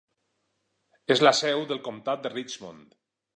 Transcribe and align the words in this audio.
És 1.15 1.21
la 1.27 1.33
seu 1.41 1.61
del 1.73 1.83
comtat 1.89 2.25
de 2.25 2.33
Richmond. 2.35 2.99